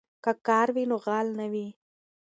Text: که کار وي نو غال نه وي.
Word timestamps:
که 0.23 0.31
کار 0.47 0.67
وي 0.75 0.83
نو 0.89 0.97
غال 1.05 1.27
نه 1.39 1.47
وي. 1.51 1.67